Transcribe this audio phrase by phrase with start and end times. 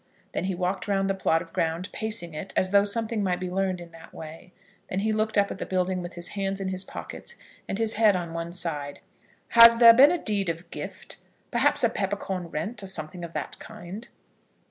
[0.31, 3.51] Then he walked round the plot of ground, pacing it, as though something might be
[3.51, 4.51] learned in that way.
[4.87, 7.35] Then he looked up at the building with his hands in his pockets,
[7.69, 8.99] and his head on one side.
[9.49, 11.17] "Has there been a deed of gift,
[11.51, 14.07] perhaps a peppercorn rent, or something of that kind?"